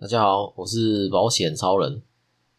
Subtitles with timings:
[0.00, 2.00] 大家好，我是保险超人。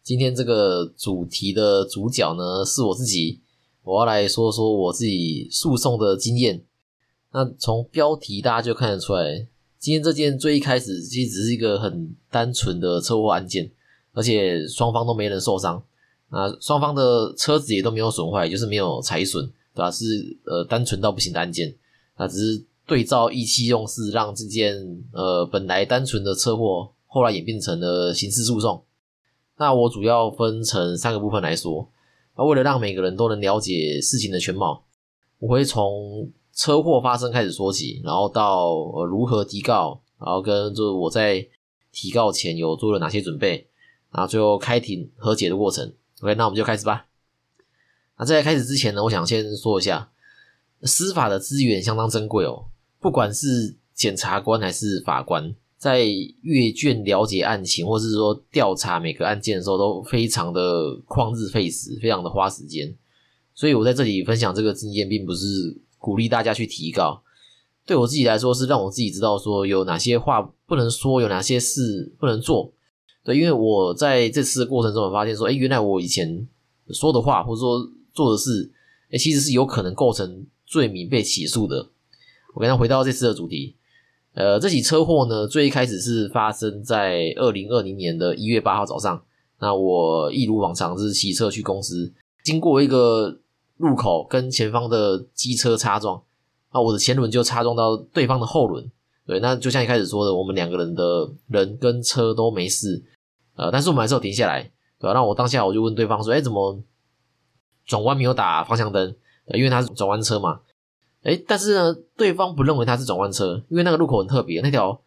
[0.02, 3.40] 今天这个主题的主角呢是我自己，
[3.82, 6.62] 我要来说说我自己诉讼的经验。
[7.32, 9.48] 那从标题大家就看得出来，
[9.78, 13.70] 今天这件最一开始其实只是一个很单纯的车祸案件，
[14.12, 15.82] 而且双方都没人受伤，
[16.28, 19.90] 啊，双方的车子也都没有损坏，就是没有财损，对吧？
[19.90, 20.04] 是
[20.44, 21.74] 呃单纯到不行的案件，
[22.16, 24.76] 啊，只是对照意气用事，让这件
[25.14, 26.92] 呃本来单纯的车祸。
[27.12, 28.84] 后来演变成了刑事诉讼。
[29.58, 31.90] 那我主要分成三个部分来说。
[32.36, 34.84] 那为了让每个人都能了解事情的全貌，
[35.40, 41.46] 我会从车祸发生开始说起，然后到呃如何提告，然后跟就是我在
[41.90, 43.66] 提告前有做了哪些准备，
[44.12, 45.92] 然后最后开庭和解的过程。
[46.22, 47.06] OK，那我们就开始吧。
[48.16, 50.10] 那在开始之前呢，我想先说一下，
[50.84, 52.66] 司法的资源相当珍贵哦，
[53.00, 55.54] 不管是检察官还是法官。
[55.80, 56.04] 在
[56.42, 62.94] 阅卷了解案情，或是说调查每个案件的时候，都非常的旷日费时，非常的花时间。
[63.54, 67.22] 所以我在这里分享这个经验，并不是鼓励大家去提高。
[67.86, 72.70] 对我自己来说，是让我自己知道说有哪些话不能说，有哪些事不能做。
[73.24, 76.46] 对，因为我在这次的过程中，我发现说，哎，原来我以前
[76.90, 78.70] 说的话，或者说做的事，
[79.10, 81.88] 哎，其实是有可能构成罪名被起诉的。
[82.54, 83.76] 我跟他回到这次的主题。
[84.34, 89.20] 呃，这起车祸呢，最一开始是发生在二零二零年的一月八号早上。
[89.58, 92.12] 那我一如往常是骑车去公司，
[92.44, 93.40] 经过一个
[93.76, 96.22] 路口，跟前方的机车擦撞，
[96.72, 98.90] 那我的前轮就擦撞到对方的后轮。
[99.26, 103.04] 对，那就像一开始说的，我们两个人的人跟车都没事。
[103.56, 104.62] 呃，但是我们还是有停下来，
[104.98, 105.12] 对吧？
[105.12, 106.80] 那我当下我就问对方说：“哎，怎么
[107.84, 109.14] 转弯没有打方向灯？
[109.52, 110.60] 因为他是转弯车嘛。”
[111.22, 114.98] 哎，但是呢，对方不认为它是转弯车，因为那个路口很特别，那条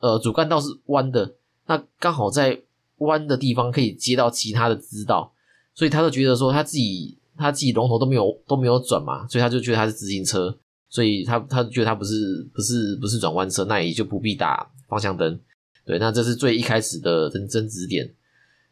[0.00, 1.34] 呃主干道是弯的，
[1.66, 2.60] 那刚好在
[2.98, 5.32] 弯的地方可以接到其他的支道，
[5.74, 10.54] 所以他就觉得说他自己他自己龙头都没有都没有转嘛，所以他就觉得他是自行车，
[10.90, 15.40] 所以他他觉得他不是不是不是转弯车，那也就不必打方向灯。
[15.86, 18.12] 对，那这是最一开始的争争执点，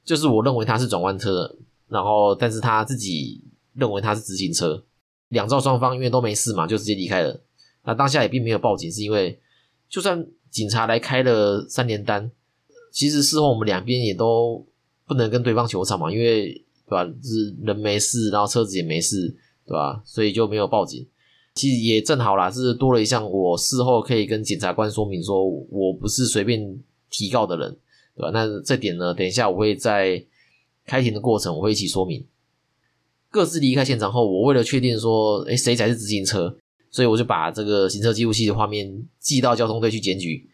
[0.05, 1.57] 就是我认为他是转弯车，
[1.89, 3.41] 然后但是他自己
[3.73, 4.83] 认为他是自行车。
[5.35, 7.39] 两造双方因为都没事嘛，就直接离开了。
[7.85, 9.39] 那当下也并没有报警，是因为
[9.91, 12.31] 就算警察来开了三连单，
[12.91, 14.65] 其实事后我们两边也都
[15.07, 16.55] 不能跟对方求偿嘛，因为
[16.87, 17.05] 对吧？
[17.23, 19.29] 是人没事，然后车子也没事，
[19.67, 20.01] 对吧？
[20.07, 21.07] 所以就没有报警。
[21.55, 26.77] 其实也正好啦，是多了一项，我事后可以跟检察官说明，说我不是随便
[27.11, 27.77] 提告的人，
[28.17, 28.31] 对吧？
[28.33, 30.25] 那这点呢，等一下我会在
[30.87, 32.25] 开庭的过程我会一起说明。
[33.35, 36.57] 各自离开现场后，我为了确定说，哎，谁才是自行车，
[36.89, 40.49] 所以我就把这个行车记录器的画面寄到交通队去检举。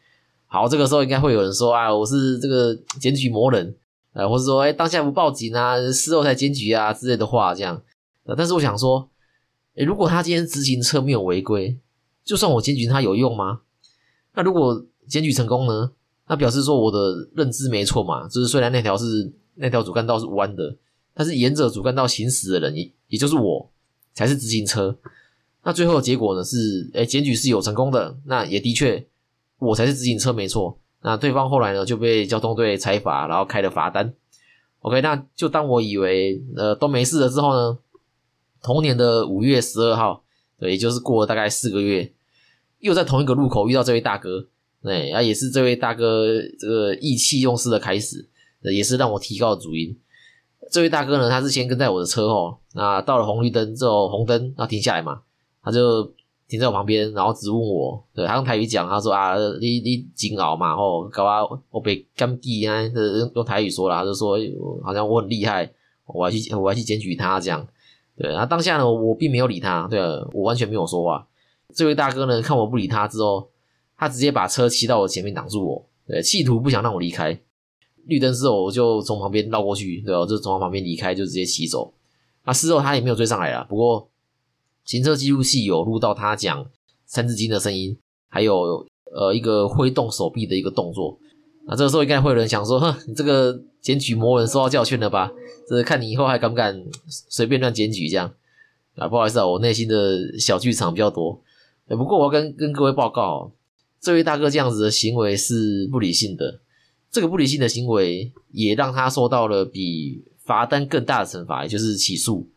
[0.47, 3.77] 好，这个时候应该会有人说啊，我是这个检举魔人，
[4.15, 7.83] 呃，或者说，哎，当下不报警啊，事后才检举啊之类的话，这样。
[8.35, 9.11] 但是我想说，
[9.77, 11.79] 哎，如果他今天自行车没有违规，
[12.25, 13.61] 就算我检举他有用吗？
[14.35, 15.91] 那如果检举成功呢？
[16.29, 20.79] 那表示说我的认知没错嘛，就是虽然那条是那条主干道是弯的。
[21.15, 23.71] 但是沿着主干道行驶的人，也也就是我，
[24.15, 24.97] 才是自行车。
[25.63, 26.43] 那最后的结果呢？
[26.43, 28.17] 是，哎，检举是有成功的。
[28.25, 29.07] 那也的确，
[29.59, 30.79] 我才是自行车，没错。
[31.03, 34.15] 那对方后来呢，就被交通队裁罚，然后开了罚单。
[34.81, 37.79] OK，那就当我以为，呃，都没事了之后呢，
[38.63, 40.25] 同年的五月十二号，
[40.59, 42.11] 对，也就是过了大概四个月，
[42.79, 44.47] 又在同一个路口遇到这位大哥，
[44.83, 46.27] 对，啊，也是这位大哥
[46.59, 48.27] 这个意气用事的开始，
[48.63, 49.95] 也是让我提高的主因。
[50.71, 55.21] 这位大哥呢，他是先跟在我的车后，那到了红绿灯之后，红灯要停下来嘛，
[55.63, 56.05] 他就
[56.47, 64.37] 停在我旁边，然后直问我，对他用台语讲，他说啊，你你紧熬嘛，吼，搞啊，我被干地啊，用用台语说了，他就说
[64.83, 65.71] 好像我很厉害，
[66.07, 67.67] 我要去我要去检举他这样，
[68.17, 70.01] 对，然后当下呢，我并没有理他，对
[70.33, 71.27] 我完全没有说话。
[71.75, 73.49] 这位大哥呢，看我不理他之后，
[73.97, 77.41] 他直接把车骑到我前面挡住我，对，企图不想让我离开。
[78.07, 80.27] 绿灯之后，我就从旁边绕过去，对吧？
[80.27, 81.93] 就从他旁边离开，就直接骑走。
[82.45, 83.67] 那事后他也没有追上来了。
[83.69, 84.09] 不过
[84.85, 86.67] 行车记录器有录到他讲
[87.07, 87.97] 三字经的声音，
[88.29, 91.19] 还有呃一个挥动手臂的一个动作。
[91.67, 95.31] 那这个时候应该会有人想说：“哼，你这个检举魔人受到教训了吧？
[95.69, 98.33] 这是看你以后还敢不敢随便乱检举这样？”
[98.97, 101.41] 啊，不好意思啊，我内心的小剧场比较多。
[101.87, 103.53] 不过我要跟跟各位报告，
[104.01, 106.61] 这位大哥这样子的行为是不理性的。
[107.11, 112.49] 这个不理性的行为也让他受到了比罚单更大的惩罚，也就是起诉。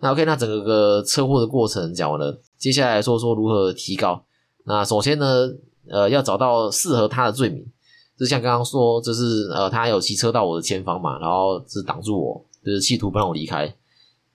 [0.00, 4.24] 那 OK，那整个个车祸的过程讲完了，接下来说说如何提高。
[4.64, 5.50] 那首先呢，
[5.88, 7.66] 呃，要找到适合他的罪名。
[8.16, 13.72] 就像刚刚说，就是呃，他有骑车到我的前方嘛，然后是挡住我，就是企图不让我离开。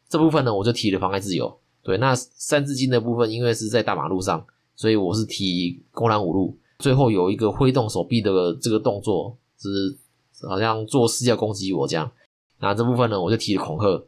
[0.10, 1.54] 这部分呢，我就提了妨碍自由。
[1.84, 4.46] 对，那三字经的部分，因为是在大马路上，
[4.76, 6.58] 所以我是提公然侮辱。
[6.80, 9.38] 最后有一个挥动手臂的这个动作，
[9.72, 12.12] 是好像做事要攻击我这样。
[12.60, 14.06] 那这部分呢，我就提了恐吓。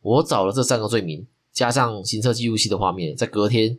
[0.00, 3.78] 我找了这三个罪名，加上行车记录器的画面，在隔天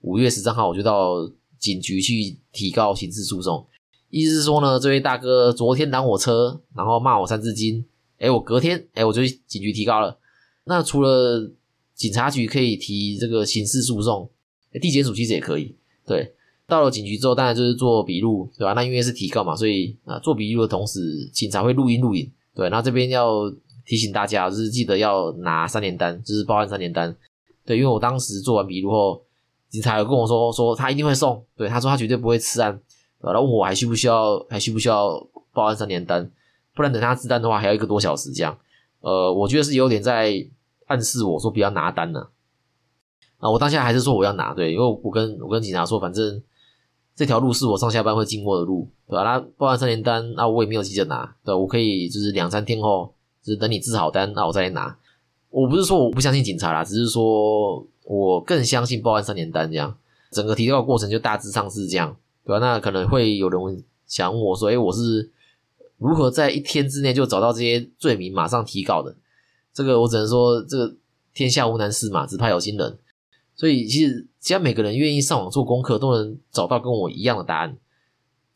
[0.00, 3.66] 五月十三号，我就到警局去提告刑事诉讼。
[4.10, 7.84] 意思是说呢，这位大哥昨天拦我车，然后骂我三字经，
[8.18, 10.18] 哎，我隔天哎，我就去警局提告了。
[10.64, 11.50] 那除了
[11.94, 14.30] 警察局可以提这个刑事诉讼，
[14.80, 15.74] 地检署其实也可以。
[16.06, 16.33] 对，
[16.66, 18.72] 到了警局之后，当然就是做笔录，对吧？
[18.72, 22.30] 那因为是提告嘛，所以啊，做笔录的同时，警察会录音录影。
[22.54, 23.52] 对，那这边要
[23.84, 27.14] 提醒大家，就是记得要拿三联单，就是报案三联单。
[27.66, 29.22] 对，因为我当时做完笔录后，
[29.68, 31.44] 警察有跟我说，说他一定会送。
[31.56, 32.80] 对，他说他绝对不会吃案。
[33.20, 36.30] 然后问我还需不需要，还需不需要报案三联单？
[36.74, 38.56] 不然等他自单的话，还要一个多小时这样。
[39.00, 40.46] 呃，我觉得是有点在
[40.86, 42.26] 暗示我说不要拿单呢。
[43.38, 46.42] 啊，我当下还是说我要拿，对，因为我跟我跟警察说，反正
[47.14, 49.22] 这条路是我上下班会经过的路，对吧？
[49.22, 54.96] 那报案三联单，那我也没有急着拿，对，我可以就是两三天后，就是等你治好单，那我再来拿。
[55.50, 59.96] 我不是说我不相信警察啦，只是说我更相信报案三联单这样。
[60.30, 62.16] 整个提告过程就大致上是这样。
[62.46, 62.58] 对吧？
[62.58, 65.30] 那可能会有人想我说：“哎，我是
[65.96, 69.16] 如何在一天之内就找到这些罪名，马上提告的？”
[69.72, 70.94] 这个我只能说，这个
[71.32, 72.98] 天下无难事嘛，只怕有心人。
[73.56, 77.76] 所以其实，只要每个人愿意上网做功课，都能找到跟我一样的答案。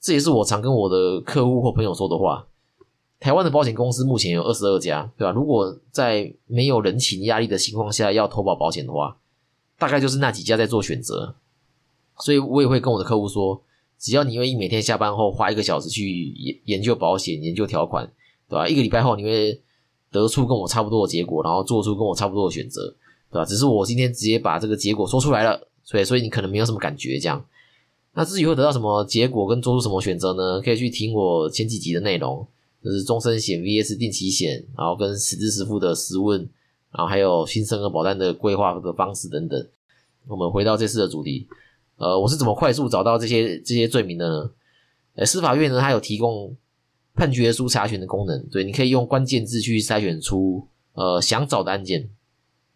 [0.00, 2.46] 这也是我常跟我的客户或朋友说的话。
[3.20, 5.32] 台湾的保险公司目前有二十二家，对吧？
[5.32, 9.16] 如果在没有人情压力的情况下要投保保险的话，
[9.78, 11.34] 大概就是那几家在做选择。
[12.18, 13.62] 所以我也会跟我的客户说。
[14.00, 18.08] 只要你愿意每天下班后花一个小时去研研究保险、研究条款，
[18.48, 18.68] 对吧？
[18.68, 19.60] 一个礼拜后你会
[20.12, 22.94] 得出跟我差不多的结果，然后做出跟我差不多的选择，
[23.30, 23.44] 对吧？
[23.44, 27.44] 只是我今天直接把这个结果说出来了，所以所以你可能没有什么感觉这样。
[28.14, 30.60] 那至于会得到什么结果跟做出什么选择呢？
[30.60, 32.46] 可以去听我前几集的内容，
[32.82, 36.40] 就是终身险 VS 定期险，然后跟实支实付的实问，
[36.90, 39.66] 然后还有新生儿保单的规划的方式等等。
[40.26, 41.46] 我们回到这次的主题。
[41.96, 44.50] 呃，我是怎么快速找到这些这些罪名的呢？
[45.14, 46.56] 呃，司法院呢，它有提供
[47.14, 52.08] 判决书查询的功能，对，你可以用关键字去筛选出呃想找的案件，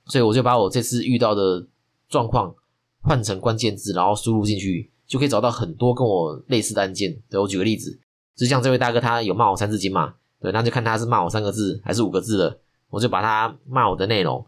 [0.06, 1.66] 所以我就把我这次遇到的
[2.08, 2.54] 状况
[3.02, 7.16] 换成关键字，然后输入进去，就可以找到很多跟我类似的案件。
[7.30, 7.98] 对我举个例子，
[8.36, 12.58] 就像这位大哥他有骂我三字经嘛，对，那就看他是骂我三个字还是五个字的，
[12.90, 14.44] 我就把他骂我的内容。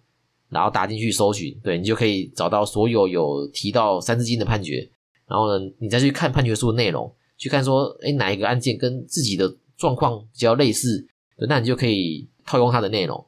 [0.51, 4.89] 然后打进去搜寻，对你就可以找到所有有提到三字经的判决。
[5.27, 11.05] 然后呢，你再去看判决书的内容，去看说，哎，哪一个案件跟自己的状况比较类似，
[11.37, 13.27] 对那你就可以套用它的内容。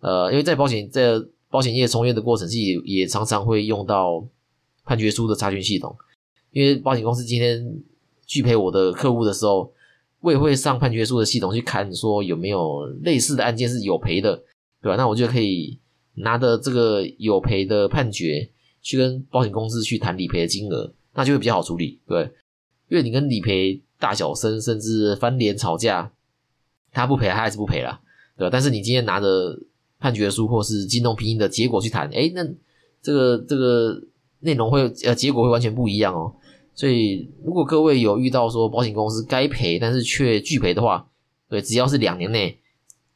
[0.00, 1.20] 呃，因为在保险这
[1.54, 4.26] 保险业从业的过程，自己也常常会用到
[4.84, 5.94] 判决书的查询系统。
[6.50, 7.64] 因为保险公司今天
[8.26, 9.72] 拒赔我的客户的时候，
[10.18, 14.34] 我也会上判决书的系统去看，说有没有类似的案件是有赔的，
[14.82, 14.96] 对吧？
[14.96, 15.78] 那我就可以。
[16.16, 18.48] 拿着这个有赔的判决
[18.80, 22.22] 去跟保险公司去谈理赔的金额，那就会比较好处理，对，
[22.88, 26.12] 因为你跟理赔大小声甚至翻脸吵架，
[26.92, 28.00] 他不赔他还是不赔了，
[28.38, 28.50] 对吧？
[28.52, 29.58] 但是你今天拿着
[30.04, 32.46] 判决书或是金融拼音的结果去谈，哎，那
[33.00, 33.98] 这个这个
[34.40, 36.30] 内容会呃结果会完全不一样哦。
[36.74, 41.08] 所以如果各位有遇到说保险公司该赔但是却拒赔的话，
[41.48, 42.58] 对，只要是两年内。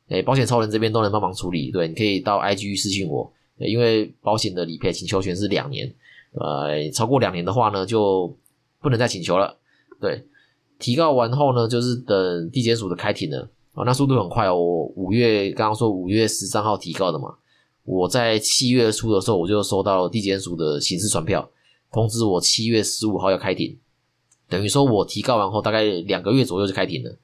[0.08, 5.94] 哎，保险超人这边都能帮忙处理，对，你可以到 IG 私信我，因为保险的理赔请求权是两年，
[6.32, 8.34] 呃，超过两年的话呢，就
[8.80, 9.58] 不能再请求了。
[10.00, 10.24] 对，
[10.78, 14.56] 提告完后呢，就是等地检署的开庭了，哦，那速度很快哦。
[14.56, 17.34] 我五月刚刚说五月十三号提告的嘛，
[17.84, 21.48] 我在七月初的时候我就收到地检署的刑事传票，
[21.92, 23.78] 通知我七月十五号要开庭，
[24.48, 27.16] 等于说我提告完后大概两个月左右就开庭了。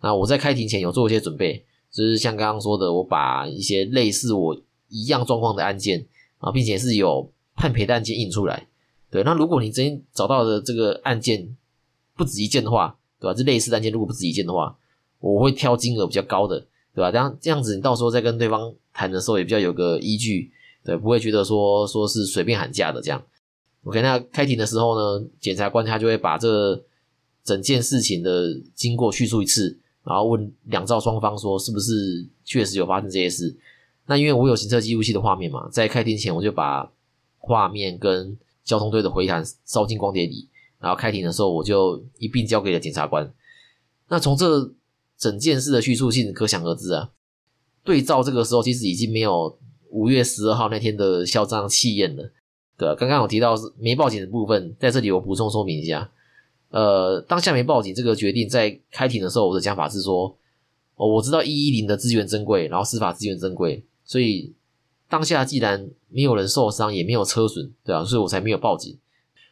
[0.00, 1.64] 那我在开庭前有做一些准备。
[1.92, 4.56] 就是像刚刚说的，我把一些类似我
[4.90, 6.06] 一样状况的案件
[6.38, 8.68] 啊，并且是有判赔的案件印出来。
[9.10, 11.56] 对，那如果你真找到的这个案件
[12.16, 13.34] 不止一件的话，对吧？
[13.34, 14.78] 这类似案件如果不止一件的话，
[15.20, 16.58] 我会挑金额比较高的，
[16.94, 17.12] 对吧？
[17.12, 20.50] 这样这样子，你到时候再跟对方谈的时候也比较有个依据，
[20.82, 23.22] 对，不会觉得说说是随便喊价的这样。
[23.84, 26.82] OK，那开庭的时候呢，检察官他就会把这
[27.44, 29.78] 整件事情的经过叙述一次。
[30.02, 33.54] 然后问两造双方说是不是确实有发生这些事？
[34.06, 36.90] 那因为我有行车记录器的画面嘛，在开庭前我就把
[37.36, 40.48] 画面跟交通队的回弹烧进光碟里，
[40.78, 43.30] 然后开庭的时候我就一并交给了检察官。
[44.08, 44.72] 那从这
[45.20, 47.10] 整件事的叙述性可想而知啊，
[47.84, 49.58] 对照这个时候其实已经没有
[49.90, 52.32] 五月十二号那天的嚣张气焰了。
[52.78, 56.10] 对，刚刚有提到是没报警的部分，在这里我补充说明一下。
[56.70, 60.34] 呃，当下没报警这个决定在开庭的时候，我的讲法是说，
[60.94, 64.54] 哦，我知道一一零的资源珍贵，然后司法资源珍贵，所以
[65.08, 68.96] 当下既然没有人受伤，也没有车损，对啊，所以我才没有报警。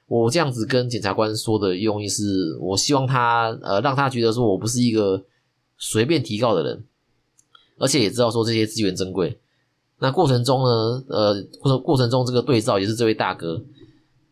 [0.06, 5.22] 我这样子跟检察官说的用意是，我希望他呃让他觉得说我不是一个
[5.78, 6.85] 随便提告的人，
[7.78, 9.38] 而且也知道说这些资源珍贵。
[10.00, 13.64] 那过程中呢，呃，或者过程中这个对照也是这位大哥，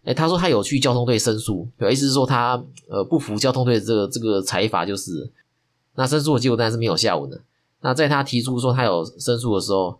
[0.04, 5.30] 哎，他说他有去交通队申诉，对，意思是说他呃不服交通队这个这个裁罚，就是
[5.94, 7.40] 那申诉的结果当然是没有下文的。
[7.80, 9.98] 那在他提出说他有申诉的时候，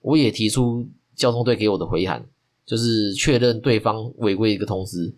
[0.00, 2.26] 我也提出交通队给我的回函。
[2.66, 5.14] 就是确认对方违规一个通知，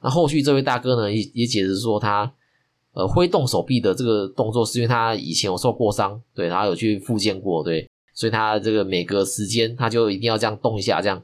[0.00, 2.32] 那后续这位大哥呢也也解释说他
[2.96, 11.22] 呃挥动手臂的这个动作是因为他以前有受过伤，对他有去复健过，对，所以他这个每隔时间他就一定要这样动一下，这样，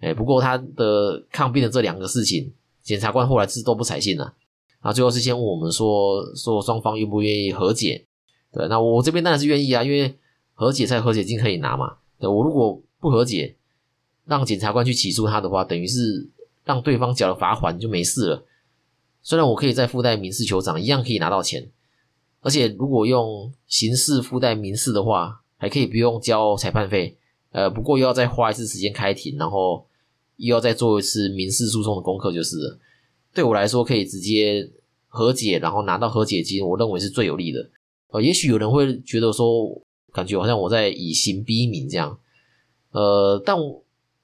[0.00, 4.34] 哎，不过他的抗辩的这两个事情，检察官后来是都不采信了，
[4.80, 8.04] 啊，最后是先问我们说说双方愿不愿意和解，
[8.52, 10.14] 对，那我这边当然是愿意啊，因为
[10.54, 13.56] 和解才和解金可以拿嘛，对我如果不和解。
[14.28, 16.28] 让检察官去起诉他的话，等于是
[16.64, 18.44] 让对方缴了罚款就没事了。
[19.28, 21.68] 虽然我可以再附带民事求偿，一样可以拿到钱。
[22.42, 27.18] 而且如果用刑事附带民事的话，还可以不用交裁判费。
[27.50, 29.84] 呃，不过又要再花一次时间开庭，然后
[30.36, 32.78] 又要再做一次民事诉讼的功课，就是。
[33.34, 34.70] 对我来说，可以直接
[35.08, 37.68] 和解，然后拿到和解金，我认为是最有利的。
[38.12, 42.16] 呃，也许有人会觉得说，感觉好像我在以刑逼民这样。
[42.92, 43.56] 呃，但。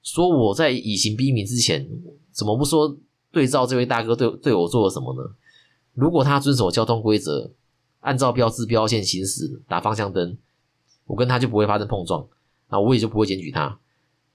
[0.05, 1.87] 说我在以刑逼民之前，
[2.33, 2.97] 怎么不说
[3.33, 5.23] 对照这位大哥对对我做了什么呢？
[5.93, 7.51] 如果他遵守交通规则，
[7.99, 10.37] 按照标志标线行驶，打方向灯，
[11.05, 12.25] 我跟他就不会发生碰撞，
[12.69, 13.79] 那我也就不会检举他。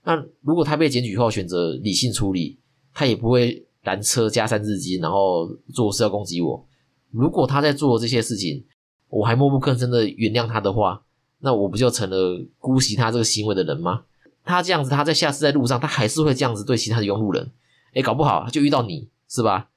[0.02, 2.59] 那如果他被检举后选择理性处理，
[2.93, 6.67] 他也不会拦车加三字经，然后做事要攻击我。
[7.11, 8.64] 如果他在做这些事情，
[9.09, 11.02] 我还默不吭声的原谅他的话，
[11.38, 14.02] 那我不就成了姑息他这个行为的人吗？
[14.45, 17.50] 他这样子，他在下次在路上，他还是会这样子对其他的拥路人。
[17.99, 19.71] 哎，搞不好就遇到你是吧？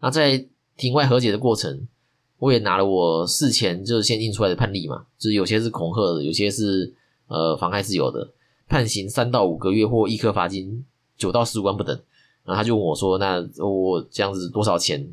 [0.00, 1.88] 那在庭外和解的过程，
[2.36, 6.92] 我也拿了我事前就是先印出来的判例嘛，就是有些是恐吓的，有些是
[7.28, 8.30] 呃妨害自由的，
[8.68, 10.84] 判刑三到五个月或一颗罚金
[11.16, 11.98] 九到十五万不等。
[12.44, 15.10] 然后他就问我说：“那我这样子多少钱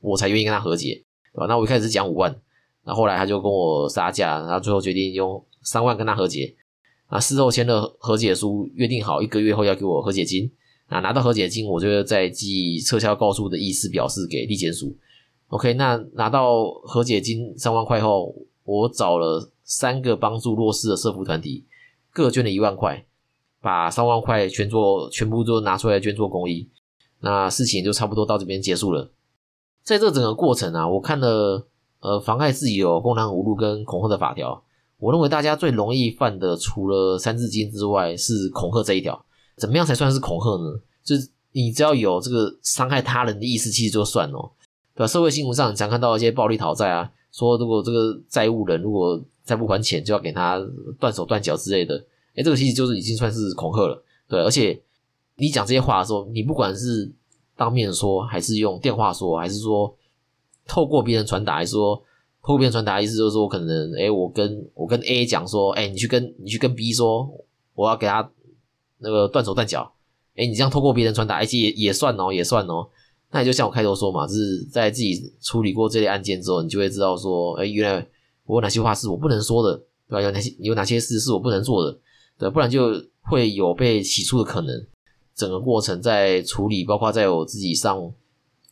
[0.00, 1.02] 我才愿意跟他和解？”
[1.32, 1.46] 对吧？
[1.46, 2.38] 那我一开始是讲五万，
[2.84, 6.54] 那后来他就跟我杀价，然后最后决定用三万跟他和解。
[7.06, 10.52] 啊，事后签了和解书，约定好一个月后要给我和解金。
[10.88, 14.96] 啊，拿到和解金，我就再寄撤销告诉的意思表示给地检署。
[15.48, 21.64] OK，那拿到和解金三万块后，我找了三个帮助弱势的社福团体，
[22.12, 23.06] 各捐了一万块，
[23.60, 26.68] 把三万块全做全部都拿出来捐做公益。
[27.20, 29.10] 那事情就差不多到这边结束了。
[29.82, 31.66] 在这整个过程啊，我看了
[32.00, 34.62] 呃妨碍自由、公然侮辱跟恐吓的法条。
[34.98, 39.24] 我认为大家最容易犯的，除了三字经之外，是恐吓这一条。
[39.56, 40.80] 怎么样才算是恐吓呢？
[41.02, 44.50] 就是你只要有这个伤害他人的意思，其实就算哦。
[44.94, 45.06] 对吧？
[45.06, 50.60] 社会新闻上常看到一些暴力讨债啊，说如果这个债务人如果再不还钱，就要给他
[50.98, 51.96] 断手断脚之类的。
[52.34, 54.02] 哎，这个其实就是已经算是恐吓了。
[54.28, 54.80] 对，而且
[55.36, 57.12] 你讲这些话的时候，你不管是
[57.56, 59.94] 当面说，还是用电话说，还是说
[60.66, 62.02] 透过别人传达，还是说。
[62.46, 67.26] 后边传达意思就是说，可能哎，我跟我跟 A 讲说，哎，你去跟你去跟 B 说，
[67.74, 68.30] 我要给他
[68.98, 69.92] 那个断手断脚。
[70.36, 72.88] 哎，你这样透过别人传达，而且也也算哦，也算哦。
[73.30, 78.06] 那也就像我开头说嘛，就是在自己处理过这类案件之后，你就会知道说，哎，原来
[78.44, 79.76] 我有哪些话是我不能说的，
[80.08, 80.22] 对吧？
[80.22, 81.98] 有哪些有哪些事是我不能做的，
[82.38, 84.86] 对，不然就会有被起诉的可能。
[85.36, 88.12] 整个过程在处理，包括在我自己上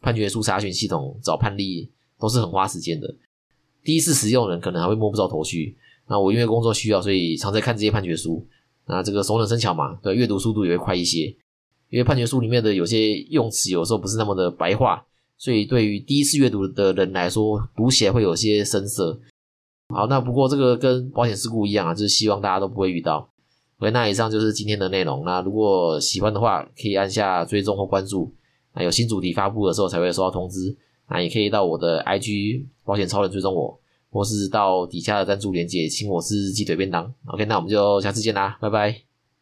[0.01, 3.13] 判决书查询系统找判例，都是很花时间的。
[3.83, 5.77] 第一次使用人可能还会摸不着头绪，
[6.07, 8.47] 那我因为工作需要，所以常在看这些判决书。
[8.93, 11.35] 那这个熟能生巧嘛，对，阅读速度也会快一些。
[11.89, 15.05] 因为判决书里面的有些用词有时候不是那么的白话，
[15.39, 19.19] 所以对于第一次阅读的人来说，读起来会有些生涩。
[19.95, 23.29] 好，那不过这个跟保险事故一样啊，就是希望大家都不会遇到。
[23.79, 25.25] OK，那以上就是今天的内容。
[25.25, 28.35] 那如果喜欢的话，可以按下追踪或关注，
[28.75, 30.77] 那有新主题发布的时候才会收到通知。
[31.09, 33.79] 那也可以到我的 IG 保险超人追踪我，
[34.13, 37.13] 或是到底下的赞助连接请我吃鸡腿便当。
[37.27, 39.12] OK，那我们就下次见啦，拜拜。